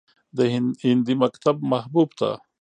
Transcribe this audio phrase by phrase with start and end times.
[0.37, 0.39] د
[0.83, 2.29] هندي مکتب محبوب ته